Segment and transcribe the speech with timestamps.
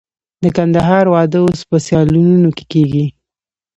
[0.43, 3.05] د کندهار واده اوس په سالونونو کې کېږي.